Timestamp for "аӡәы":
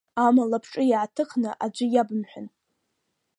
1.63-1.85